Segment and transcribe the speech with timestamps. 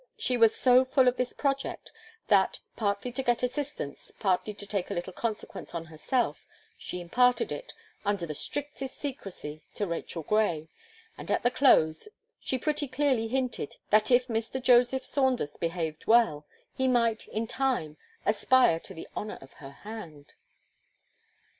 [0.17, 1.91] She was so full of this project,
[2.27, 7.51] that, partly to get assistance, partly to take a little consequence on herself, she imparted
[7.51, 7.71] it,
[8.03, 10.69] under the strictest secrecy, to Rachel Gray;
[11.19, 12.07] and at the close,
[12.39, 14.59] she pretty clearly hinted, that if Mr.
[14.59, 20.33] Joseph Saunders behaved well, he might, in time, aspire to the honour of her hand.